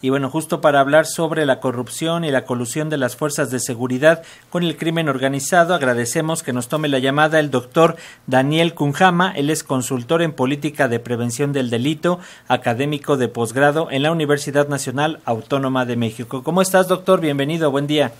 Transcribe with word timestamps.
Y 0.00 0.10
bueno, 0.10 0.30
justo 0.30 0.60
para 0.60 0.78
hablar 0.78 1.06
sobre 1.06 1.44
la 1.44 1.58
corrupción 1.58 2.24
y 2.24 2.30
la 2.30 2.44
colusión 2.44 2.88
de 2.88 2.98
las 2.98 3.16
fuerzas 3.16 3.50
de 3.50 3.58
seguridad 3.58 4.22
con 4.48 4.62
el 4.62 4.76
crimen 4.76 5.08
organizado, 5.08 5.74
agradecemos 5.74 6.44
que 6.44 6.52
nos 6.52 6.68
tome 6.68 6.86
la 6.86 7.00
llamada 7.00 7.40
el 7.40 7.50
doctor 7.50 7.96
Daniel 8.28 8.74
Cunjama. 8.74 9.32
Él 9.32 9.50
es 9.50 9.64
consultor 9.64 10.22
en 10.22 10.32
política 10.32 10.86
de 10.86 11.00
prevención 11.00 11.52
del 11.52 11.68
delito, 11.68 12.20
académico 12.46 13.16
de 13.16 13.26
posgrado 13.26 13.88
en 13.90 14.04
la 14.04 14.12
Universidad 14.12 14.68
Nacional 14.68 15.18
Autónoma 15.24 15.84
de 15.84 15.96
México. 15.96 16.44
¿Cómo 16.44 16.62
estás, 16.62 16.86
doctor? 16.86 17.20
Bienvenido, 17.20 17.72
buen 17.72 17.88
día. 17.88 18.12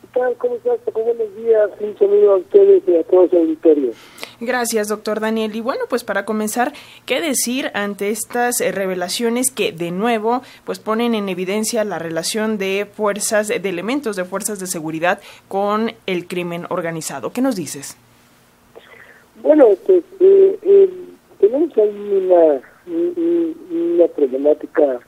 ¿Qué 0.00 0.20
tal? 0.20 0.34
¿Cómo 0.38 0.54
estás? 0.54 0.78
Buenos 0.90 1.36
días. 1.36 1.70
Un 1.80 1.98
saludo 1.98 2.32
a 2.32 2.36
ustedes 2.36 2.82
y 2.86 2.96
a 2.96 3.02
todos 3.02 3.30
los 3.30 3.42
auditorio. 3.42 3.90
Gracias, 4.44 4.88
doctor 4.88 5.20
Daniel. 5.20 5.54
Y 5.56 5.60
bueno, 5.60 5.84
pues 5.88 6.04
para 6.04 6.24
comenzar, 6.24 6.72
¿qué 7.06 7.20
decir 7.20 7.70
ante 7.74 8.10
estas 8.10 8.60
eh, 8.60 8.72
revelaciones 8.72 9.50
que 9.50 9.72
de 9.72 9.90
nuevo 9.90 10.42
pues 10.64 10.78
ponen 10.78 11.14
en 11.14 11.28
evidencia 11.28 11.84
la 11.84 11.98
relación 11.98 12.58
de 12.58 12.86
fuerzas, 12.90 13.48
de 13.48 13.68
elementos 13.68 14.16
de 14.16 14.24
fuerzas 14.24 14.58
de 14.60 14.66
seguridad 14.66 15.20
con 15.48 15.92
el 16.06 16.26
crimen 16.26 16.66
organizado? 16.68 17.32
¿Qué 17.32 17.40
nos 17.40 17.56
dices? 17.56 17.96
Bueno, 19.42 19.68
pues 19.86 20.04
eh, 20.20 20.58
eh, 20.62 20.90
tenemos 21.40 21.76
ahí 21.76 22.28
una, 22.28 22.60
una 22.86 24.06
problemática 24.08 25.00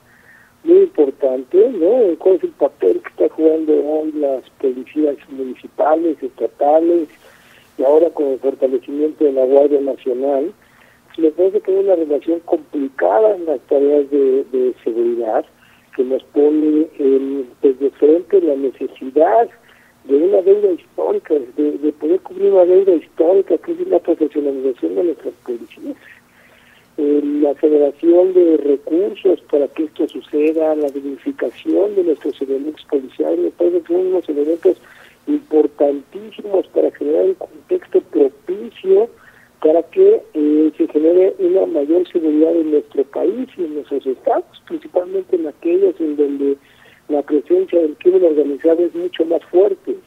muy 0.63 0.79
importante, 0.79 1.69
¿no? 1.69 2.17
¿Cuál 2.17 2.35
es 2.35 2.43
el 2.43 2.51
papel 2.51 3.01
que 3.01 3.09
está 3.09 3.33
jugando 3.33 3.73
hoy 3.73 4.11
las 4.13 4.49
policías 4.59 5.15
municipales, 5.29 6.21
estatales, 6.21 7.07
y 7.77 7.83
ahora 7.83 8.09
con 8.09 8.27
el 8.27 8.39
fortalecimiento 8.39 9.23
de 9.23 9.33
la 9.33 9.45
Guardia 9.45 9.81
Nacional, 9.81 10.53
me 11.17 11.31
parece 11.31 11.61
que 11.61 11.71
hay 11.71 11.83
una 11.83 11.95
relación 11.95 12.39
complicada 12.41 13.35
en 13.35 13.45
las 13.45 13.59
tareas 13.61 14.09
de, 14.11 14.73
seguridad 14.83 15.45
que 15.95 16.03
nos 16.03 16.23
pone 16.25 16.87
desde 17.61 17.89
frente 17.91 18.41
la 18.41 18.55
necesidad 18.55 19.49
de 20.05 20.15
una 20.15 20.41
deuda 20.41 20.71
histórica, 20.71 21.33
de, 21.33 21.93
poder 21.99 22.19
cubrir 22.21 22.53
una 22.53 22.65
deuda 22.65 22.93
histórica 22.93 23.57
que 23.57 23.71
es 23.71 23.87
la 23.87 23.99
profesionalización 23.99 24.95
de 24.95 25.03
nuestras 25.03 25.33
policías. 25.43 25.97
la 26.97 27.55
generación 27.55 28.33
de 28.33 28.57
recursos 28.57 29.41
para 29.51 29.67
que 29.69 29.85
esto 29.85 30.07
suceda, 30.07 30.75
la 30.75 30.89
dignificación 30.89 31.95
de 31.95 32.03
nuestros 32.03 32.39
elementos 32.41 32.85
policiales, 32.85 33.39
me 33.39 33.51
parece 33.51 33.81
que 33.81 33.93
son 33.93 34.07
unos 34.07 34.29
elementos 34.29 34.77
importantísimos 35.25 36.67
para 36.67 36.91
generar 36.91 37.25
un 37.25 37.33
contexto 37.35 38.01
propicio 38.01 39.09
para 39.61 39.81
que 39.83 40.21
eh, 40.33 40.71
se 40.77 40.87
genere 40.87 41.35
una 41.39 41.65
mayor 41.65 42.07
seguridad 42.11 42.55
en 42.55 42.71
nuestro 42.71 43.03
país 43.05 43.47
y 43.57 43.63
en 43.63 43.75
nuestros 43.75 44.05
estados, 44.05 44.45
principalmente 44.67 45.35
en 45.35 45.47
aquellos 45.47 45.99
en 45.99 46.15
donde 46.15 46.57
la 47.09 47.21
presencia 47.23 47.79
del 47.79 47.95
crimen 48.75 48.79
organizado 48.79 48.85
es 48.85 48.95
mucho 48.95 49.25
más 49.25 49.43
fuerte. 49.49 49.97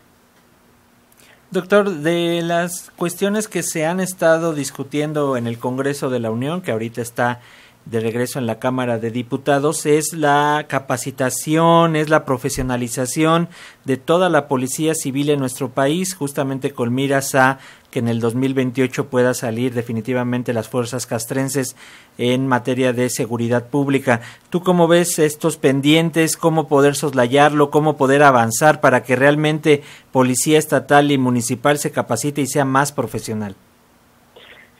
Doctor, 1.50 1.90
de 1.90 2.42
las 2.42 2.90
cuestiones 2.90 3.48
que 3.48 3.62
se 3.64 3.84
han 3.84 3.98
estado 3.98 4.54
discutiendo 4.54 5.36
en 5.36 5.48
el 5.48 5.58
Congreso 5.58 6.08
de 6.08 6.20
la 6.20 6.30
Unión, 6.30 6.62
que 6.62 6.70
ahorita 6.70 7.02
está 7.02 7.40
de 7.86 8.00
regreso 8.00 8.38
en 8.38 8.46
la 8.46 8.58
Cámara 8.58 8.98
de 8.98 9.10
Diputados 9.10 9.86
es 9.86 10.12
la 10.12 10.66
capacitación, 10.68 11.96
es 11.96 12.08
la 12.08 12.24
profesionalización 12.24 13.48
de 13.84 13.96
toda 13.96 14.28
la 14.28 14.48
policía 14.48 14.94
civil 14.94 15.30
en 15.30 15.40
nuestro 15.40 15.70
país, 15.70 16.14
justamente 16.14 16.72
con 16.72 16.94
miras 16.94 17.34
a 17.34 17.58
que 17.90 17.98
en 17.98 18.08
el 18.08 18.20
2028 18.20 19.08
pueda 19.08 19.34
salir 19.34 19.74
definitivamente 19.74 20.52
las 20.52 20.68
fuerzas 20.68 21.06
castrenses 21.06 21.74
en 22.18 22.46
materia 22.46 22.92
de 22.92 23.10
seguridad 23.10 23.66
pública. 23.66 24.20
¿Tú 24.50 24.62
cómo 24.62 24.86
ves 24.86 25.18
estos 25.18 25.56
pendientes? 25.56 26.36
¿Cómo 26.36 26.68
poder 26.68 26.94
soslayarlo? 26.94 27.70
¿Cómo 27.70 27.96
poder 27.96 28.22
avanzar 28.22 28.80
para 28.80 29.02
que 29.02 29.16
realmente 29.16 29.82
policía 30.12 30.58
estatal 30.58 31.10
y 31.10 31.18
municipal 31.18 31.78
se 31.78 31.90
capacite 31.90 32.42
y 32.42 32.46
sea 32.46 32.64
más 32.64 32.92
profesional? 32.92 33.56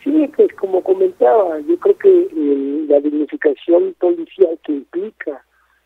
Sí, 0.02 0.30
pues 0.34 0.52
como 0.54 0.82
comentaba, 0.82 1.60
yo 1.60 1.78
creo 1.78 1.98
que 1.98 2.22
eh, 2.22 2.86
la 2.88 3.00
dignificación 3.00 3.94
policial 3.98 4.58
que 4.64 4.72
implica 4.72 5.44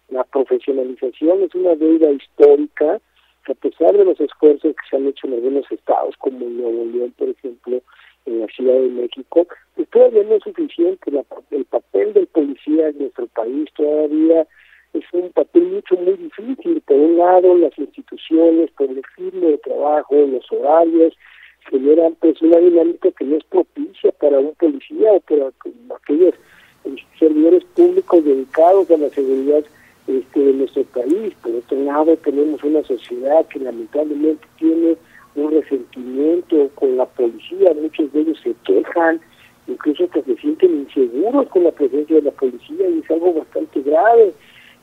la 0.08 0.22
profesionalización 0.24 1.42
es 1.42 1.54
una 1.54 1.74
deuda 1.74 2.10
histórica 2.10 3.00
que 3.44 3.52
a 3.52 3.56
pesar 3.56 3.96
de 3.96 4.04
los 4.04 4.18
esfuerzos 4.20 4.74
que 4.74 4.88
se 4.88 4.96
han 4.96 5.06
hecho 5.06 5.26
en 5.26 5.34
algunos 5.34 5.70
estados, 5.70 6.14
como 6.18 6.38
Nuevo 6.38 6.84
León, 6.84 7.12
por 7.18 7.28
ejemplo, 7.28 7.82
en 8.26 8.40
la 8.40 8.46
Ciudad 8.46 8.74
de 8.74 8.88
México, 8.88 9.46
pues 9.74 9.88
todavía 9.90 10.22
no 10.22 10.36
es 10.36 10.42
suficiente. 10.42 11.10
el 11.50 11.64
papel 11.66 12.12
del 12.14 12.26
policía 12.28 12.88
en 12.88 12.98
nuestro 12.98 13.26
país 13.28 13.68
todavía 13.76 14.46
es 14.94 15.04
un 15.12 15.30
papel 15.32 15.64
mucho, 15.64 15.96
muy 15.96 16.14
difícil. 16.14 16.80
Por 16.82 16.96
un 16.96 17.18
lado, 17.18 17.56
las 17.56 17.76
instituciones, 17.78 18.70
por 18.72 18.88
el 18.88 19.02
ritmo 19.16 19.48
de 19.48 19.58
trabajo, 19.58 20.14
los 20.14 20.50
horarios, 20.52 21.14
generan 21.70 22.16
pues 22.20 22.40
una 22.42 22.58
dinámica 22.58 23.10
que 23.12 23.24
no 23.24 23.36
es 23.36 23.44
propicia 23.44 24.12
para 24.12 24.38
un 24.38 24.54
policía 24.54 25.12
o 25.12 25.20
para 25.20 25.50
aquellos 25.96 26.34
servidores 27.18 27.64
públicos 27.74 28.24
dedicados 28.24 28.90
a 28.90 28.96
la 28.96 29.08
seguridad 29.10 29.64
este, 30.06 30.40
de 30.40 30.52
nuestro 30.52 30.84
país. 30.84 31.34
Por 31.42 31.54
otro 31.54 31.82
lado, 31.82 32.16
tenemos 32.18 32.62
una 32.62 32.82
sociedad 32.84 33.46
que 33.48 33.60
lamentablemente 33.60 34.46
tiene 34.58 34.96
un 35.34 35.50
resentimiento 35.50 36.70
con 36.74 36.96
la 36.96 37.06
policía, 37.06 37.72
muchos 37.74 38.12
de 38.12 38.20
ellos 38.20 38.38
se 38.42 38.54
quejan, 38.64 39.20
incluso 39.66 40.08
que 40.10 40.22
se 40.22 40.36
sienten 40.36 40.80
inseguros 40.80 41.48
con 41.48 41.64
la 41.64 41.72
presencia 41.72 42.16
de 42.16 42.22
la 42.22 42.30
policía 42.30 42.88
y 42.88 43.00
es 43.00 43.10
algo 43.10 43.32
bastante 43.32 43.80
grave. 43.80 44.32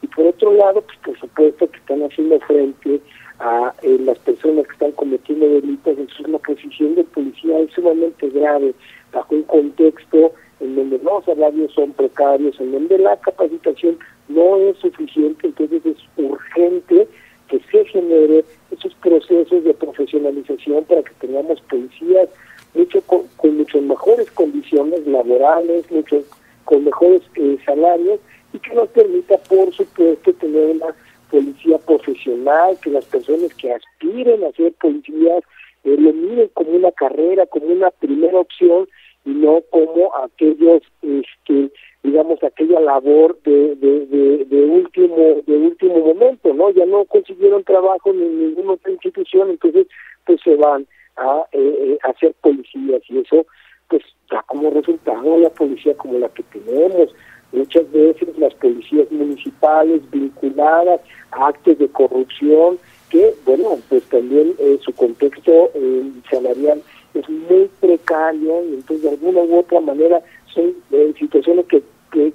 Y 0.01 0.07
por 0.07 0.25
otro 0.25 0.51
lado, 0.53 0.81
pues 0.81 0.97
por 1.05 1.19
supuesto 1.19 1.69
que 1.69 1.77
están 1.77 2.01
haciendo 2.01 2.39
frente 2.41 2.99
a 3.41 3.73
eh, 3.81 3.97
las 4.05 4.19
personas 4.19 4.67
que 4.67 4.73
están 4.73 4.91
cometiendo 4.91 5.47
delitos, 5.47 5.97
entonces 5.97 6.27
la 6.27 6.37
posición 6.37 6.93
de 6.93 7.03
policía 7.05 7.59
es 7.59 7.71
sumamente 7.71 8.29
grave 8.29 8.73
bajo 9.11 9.33
un 9.33 9.43
contexto 9.43 10.31
en 10.59 10.75
donde 10.75 10.99
los 10.99 11.25
salarios 11.25 11.73
son 11.73 11.91
precarios, 11.93 12.59
en 12.59 12.71
donde 12.71 12.99
la 12.99 13.17
capacitación 13.17 13.97
no 14.29 14.57
es 14.57 14.77
suficiente, 14.77 15.47
entonces 15.47 15.83
es 15.85 15.97
urgente 16.17 17.07
que 17.47 17.59
se 17.71 17.83
genere 17.85 18.45
esos 18.69 18.93
procesos 18.95 19.63
de 19.63 19.73
profesionalización 19.73 20.83
para 20.85 21.01
que 21.01 21.13
tengamos 21.19 21.59
policías 21.61 22.29
mucho 22.75 23.01
con, 23.01 23.23
muchas 23.57 23.81
mejores 23.81 24.29
condiciones 24.31 25.05
laborales, 25.07 25.89
muchos 25.89 26.25
con 26.65 26.85
mejores 26.85 27.23
eh, 27.35 27.57
salarios 27.65 28.19
y 28.53 28.59
que 28.59 28.75
nos 28.75 28.87
permita, 28.89 29.37
por 29.49 29.73
supuesto, 29.73 30.31
tener 30.33 30.75
una 30.75 30.95
policía 31.31 31.77
profesional, 31.79 32.77
que 32.83 32.91
las 32.91 33.05
personas 33.05 33.53
que 33.55 33.71
aspiren 33.73 34.43
a 34.43 34.51
ser 34.51 34.73
policías 34.73 35.43
eh, 35.83 35.95
lo 35.97 36.13
miren 36.13 36.49
como 36.53 36.71
una 36.71 36.91
carrera, 36.91 37.45
como 37.47 37.67
una 37.67 37.89
primera 37.89 38.37
opción 38.39 38.87
y 39.25 39.29
no 39.31 39.61
como 39.69 40.15
aquellos, 40.17 40.83
este, 41.01 41.71
digamos, 42.03 42.43
aquella 42.43 42.79
labor 42.79 43.39
de, 43.43 43.75
de, 43.75 44.63
último 44.63 45.41
de 45.45 45.57
último 45.57 45.99
momento, 45.99 46.53
¿no? 46.53 46.69
Ya 46.71 46.85
no 46.85 47.05
consiguieron 47.05 47.63
trabajo 47.63 48.11
en 48.11 48.39
ninguna 48.39 48.73
otra 48.73 48.91
institución, 48.91 49.51
entonces 49.51 49.87
pues 50.25 50.39
se 50.43 50.55
van 50.55 50.85
a, 51.17 51.45
eh, 51.51 51.59
eh 51.59 51.97
a 52.03 52.13
ser 52.19 52.33
policías 52.41 53.01
y 53.09 53.19
eso 53.19 53.45
pues 53.87 54.03
da 54.29 54.43
como 54.43 54.69
resultado 54.69 55.37
la 55.37 55.49
policía 55.49 55.95
como 55.95 56.17
la 56.17 56.29
que 56.29 56.43
tenemos, 56.43 57.13
muchas 57.51 57.91
veces 57.91 58.37
las 58.37 58.53
policías 58.55 59.11
municipales 59.11 60.01
vinculadas 60.11 61.01
a 61.31 61.47
actos 61.47 61.77
de 61.77 61.87
corrupción 61.89 62.77
que, 63.09 63.33
bueno, 63.45 63.77
pues 63.89 64.03
también 64.05 64.53
eh, 64.57 64.79
su 64.81 64.93
contexto 64.93 65.69
eh, 65.73 66.03
salarial 66.29 66.81
es 67.13 67.29
muy 67.29 67.69
precario 67.81 68.63
y 68.65 68.75
entonces 68.75 69.03
de 69.03 69.09
alguna 69.09 69.41
u 69.41 69.59
otra 69.59 69.81
manera 69.81 70.21
son 70.53 70.73
eh, 70.91 71.13
situaciones 71.19 71.65
que, 71.65 71.83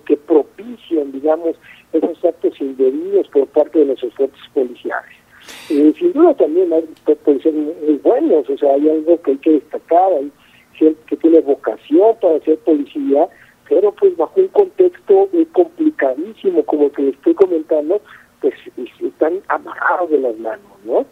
que, 0.04 0.16
propician, 0.16 1.12
digamos, 1.12 1.56
esos 1.92 2.24
actos 2.24 2.60
indebidos 2.60 3.26
por 3.28 3.46
parte 3.48 3.78
de 3.78 3.86
los 3.86 4.02
esfuerzos 4.02 4.48
policiales. 4.52 5.16
sin 5.68 6.12
duda 6.12 6.34
también 6.34 6.72
hay 6.72 6.84
policías 7.24 7.54
muy 7.54 7.96
buenos, 8.02 8.48
o 8.48 8.58
sea, 8.58 8.74
hay 8.74 8.88
algo 8.88 9.20
que 9.22 9.30
hay 9.32 9.38
que 9.38 9.50
destacar, 9.52 10.12
hay 10.12 10.30
gente 10.74 11.00
que 11.06 11.16
tiene 11.16 11.40
vocación 11.40 12.16
para 12.20 12.38
ser 12.40 12.58
policía, 12.58 13.28
pero 13.68 13.92
pues 13.92 14.16
bajo 14.16 14.40
un 14.40 14.48
contexto 14.48 15.28
eh, 15.32 15.46
complicadísimo 15.52 16.64
como 16.64 16.90
que 16.92 17.02
le 17.02 17.10
estoy 17.10 17.34
comentando, 17.34 18.00
pues 18.40 18.54
están 19.00 19.40
amarrados 19.48 20.10
de 20.10 20.18
las 20.20 20.38
manos, 20.38 20.72
¿no? 20.84 21.06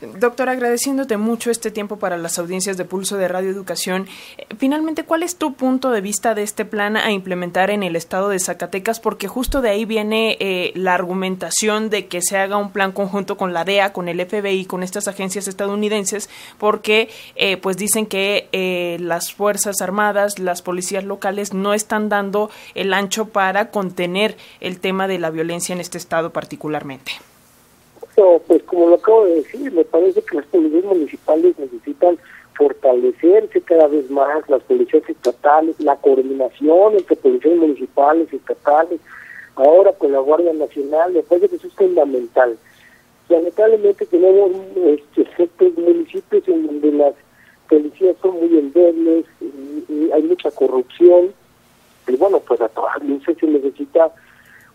Doctor, 0.00 0.48
agradeciéndote 0.48 1.16
mucho 1.16 1.50
este 1.50 1.70
tiempo 1.70 1.98
para 1.98 2.16
las 2.16 2.38
audiencias 2.38 2.76
de 2.76 2.84
Pulso 2.84 3.16
de 3.16 3.28
Radio 3.28 3.50
Educación, 3.50 4.06
eh, 4.36 4.46
finalmente, 4.58 5.04
¿cuál 5.04 5.22
es 5.22 5.36
tu 5.36 5.54
punto 5.54 5.90
de 5.90 6.00
vista 6.00 6.34
de 6.34 6.42
este 6.42 6.64
plan 6.64 6.96
a 6.96 7.10
implementar 7.12 7.70
en 7.70 7.82
el 7.82 7.96
estado 7.96 8.28
de 8.28 8.38
Zacatecas? 8.38 9.00
Porque 9.00 9.28
justo 9.28 9.60
de 9.60 9.70
ahí 9.70 9.84
viene 9.84 10.36
eh, 10.40 10.72
la 10.74 10.94
argumentación 10.94 11.90
de 11.90 12.06
que 12.06 12.20
se 12.22 12.36
haga 12.36 12.56
un 12.56 12.72
plan 12.72 12.92
conjunto 12.92 13.36
con 13.36 13.52
la 13.52 13.64
DEA, 13.64 13.92
con 13.92 14.08
el 14.08 14.24
FBI, 14.24 14.66
con 14.66 14.82
estas 14.82 15.08
agencias 15.08 15.48
estadounidenses, 15.48 16.28
porque 16.58 17.08
eh, 17.34 17.56
pues 17.56 17.76
dicen 17.76 18.06
que 18.06 18.96
las 19.00 19.32
Fuerzas 19.32 19.80
Armadas, 19.80 20.38
las 20.38 20.62
policías 20.62 21.04
locales 21.04 21.52
no 21.52 21.74
están 21.74 22.08
dando 22.08 22.50
el 22.74 22.92
ancho 22.92 23.26
para 23.28 23.70
contener 23.70 24.36
el 24.60 24.78
tema 24.80 25.08
de 25.08 25.18
la 25.18 25.30
violencia 25.30 25.72
en 25.72 25.80
este 25.80 25.98
estado 25.98 26.32
particularmente 26.32 27.12
pues 28.46 28.62
como 28.62 28.88
lo 28.88 28.94
acabo 28.96 29.26
de 29.26 29.36
decir, 29.36 29.70
me 29.72 29.84
parece 29.84 30.22
que 30.22 30.36
las 30.36 30.46
policías 30.46 30.84
municipales 30.84 31.58
necesitan 31.58 32.18
fortalecerse 32.56 33.60
cada 33.60 33.88
vez 33.88 34.10
más, 34.10 34.48
las 34.48 34.62
policías 34.62 35.08
estatales, 35.08 35.78
la 35.80 35.96
coordinación 35.96 36.94
entre 36.94 37.16
policías 37.16 37.56
municipales, 37.56 38.32
estatales, 38.32 39.00
ahora 39.54 39.92
con 39.92 40.12
la 40.12 40.20
Guardia 40.20 40.54
Nacional, 40.54 41.12
me 41.12 41.22
parece 41.22 41.50
que 41.50 41.56
eso 41.56 41.66
es 41.66 41.74
fundamental. 41.74 42.56
lamentablemente 43.28 44.06
tenemos 44.06 44.52
este, 44.86 45.26
ciertos 45.36 45.76
municipios 45.76 46.48
en 46.48 46.66
donde 46.66 46.92
las 46.92 47.14
policías 47.68 48.16
son 48.22 48.36
muy 48.36 48.58
endebles, 48.58 49.26
y, 49.40 50.10
hay 50.12 50.22
mucha 50.22 50.50
corrupción, 50.52 51.34
y 52.08 52.16
bueno, 52.16 52.40
pues 52.40 52.60
a 52.62 52.68
todas 52.68 53.02
luces 53.02 53.36
se 53.38 53.46
necesita 53.46 54.10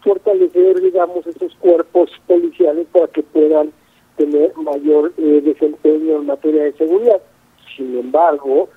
fortalecer, 0.04 0.82
digamos, 0.82 1.26
esos 1.28 1.56
cuerpos 1.56 2.10
policiales 2.28 2.88
para 2.92 3.08
que 3.08 3.24
puedan 3.24 3.72
tener 4.18 4.56
mayor 4.58 5.14
eh, 5.18 5.42
desempeño 5.44 6.18
en 6.18 6.26
materia 6.26 6.64
de 6.64 6.74
seguridad. 6.74 7.22
Sin 7.76 7.98
embargo, 7.98 8.70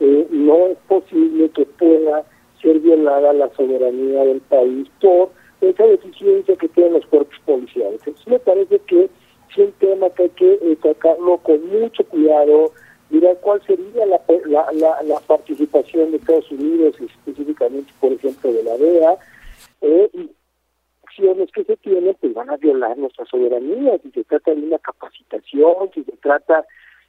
eh, 0.00 0.26
no 0.30 0.68
es 0.68 0.78
posible 0.88 1.50
que 1.50 1.64
pueda 1.64 2.24
ser 2.60 2.78
violada 2.80 3.32
la 3.32 3.50
soberanía 3.54 4.24
del 4.24 4.40
país 4.42 4.88
por 5.00 5.30
esa 5.60 5.84
deficiencia 5.84 6.56
que 6.56 6.68
tienen 6.68 6.94
los 6.94 7.06
cuerpos 7.06 7.36
policiales. 7.44 8.00
Entonces 8.04 8.26
me 8.26 8.38
parece 8.38 8.78
que 8.80 9.04
es 9.04 9.58
un 9.58 9.72
tema 9.72 10.10
que 10.10 10.24
hay 10.24 10.30
que 10.30 10.52
eh, 10.54 10.76
tocarlo 10.82 11.38
con 11.38 11.66
mucho 11.68 12.04
cuidado, 12.04 12.72
mirar 13.10 13.38
cuál 13.40 13.62
sería 13.66 14.06
la, 14.06 14.20
la, 14.46 15.02
la, 15.02 15.20
participación 15.20 16.10
de 16.10 16.16
Estados 16.16 16.50
Unidos, 16.50 16.96
específicamente, 17.00 17.92
por 18.00 18.12
ejemplo, 18.12 18.52
de 18.52 18.62
la 18.62 18.76
DEA, 18.78 19.18
y 20.14 20.30
que 21.52 21.64
se 21.64 21.76
tienen, 21.78 22.16
pues 22.20 22.34
van 22.34 22.50
a 22.50 22.56
violar 22.56 22.96
nuestra 22.96 23.24
soberanía, 23.26 23.98
si 23.98 24.10
se 24.10 24.24
trata 24.24 24.54
de 24.54 24.62
una 24.62 24.78
capacitación, 24.78 25.90
si 25.94 26.04
se 26.04 26.12
trata, 26.12 26.64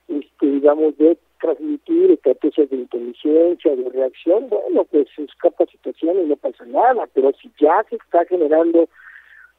este, 0.08 0.46
digamos, 0.46 0.98
de 0.98 1.18
transmitir 1.40 2.12
estrategias 2.12 2.70
de 2.70 2.78
inteligencia, 2.78 3.76
de 3.76 3.90
reacción, 3.90 4.50
bueno, 4.50 4.84
pues 4.86 5.08
es 5.18 5.34
capacitación 5.36 6.20
y 6.22 6.28
no 6.28 6.36
pasa 6.36 6.66
nada, 6.66 7.08
pero 7.14 7.32
si 7.42 7.52
ya 7.60 7.84
se 7.90 7.96
está 7.96 8.26
generando, 8.26 8.88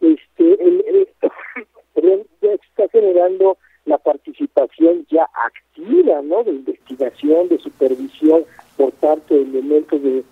este, 0.00 1.06
ya 1.96 2.18
se 2.40 2.54
está 2.54 2.88
generando 2.88 3.56
la 3.86 3.98
participación 3.98 5.06
ya 5.10 5.28
activa, 5.46 6.22
¿no? 6.22 6.42
De 6.42 6.52
investigación, 6.52 7.48
de 7.48 7.58
supervisión 7.58 8.44
por 8.76 8.92
parte 8.92 9.34
de 9.34 9.42
elementos 9.42 10.02
de 10.02 10.24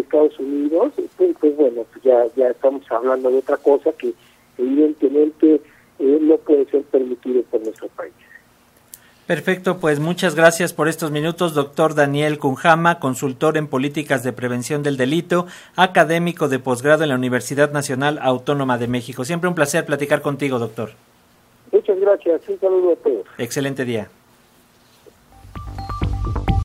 Estados 0.00 0.38
Unidos, 0.38 0.92
pues, 1.16 1.36
bueno, 1.60 1.84
pues 1.92 2.02
ya, 2.02 2.26
ya 2.36 2.48
estamos 2.48 2.82
hablando 2.90 3.30
de 3.30 3.38
otra 3.38 3.58
cosa 3.58 3.92
que 3.92 4.14
evidentemente 4.56 5.60
eh, 5.98 6.18
no 6.20 6.38
puede 6.38 6.64
ser 6.66 6.82
permitido 6.84 7.42
por 7.42 7.60
nuestro 7.62 7.88
país. 7.88 8.14
Perfecto, 9.26 9.78
pues 9.78 10.00
muchas 10.00 10.34
gracias 10.34 10.72
por 10.72 10.88
estos 10.88 11.12
minutos, 11.12 11.54
doctor 11.54 11.94
Daniel 11.94 12.38
Cunjama, 12.38 12.98
consultor 12.98 13.56
en 13.56 13.68
políticas 13.68 14.24
de 14.24 14.32
prevención 14.32 14.82
del 14.82 14.96
delito, 14.96 15.46
académico 15.76 16.48
de 16.48 16.58
posgrado 16.58 17.04
en 17.04 17.10
la 17.10 17.14
Universidad 17.14 17.70
Nacional 17.70 18.18
Autónoma 18.22 18.76
de 18.76 18.88
México. 18.88 19.24
Siempre 19.24 19.48
un 19.48 19.54
placer 19.54 19.84
platicar 19.84 20.20
contigo, 20.22 20.58
doctor. 20.58 20.90
Muchas 21.70 22.00
gracias, 22.00 22.40
un 22.48 22.58
saludo 22.58 22.92
a 22.92 22.96
todos. 22.96 23.26
Excelente 23.38 23.84
día. 23.84 24.08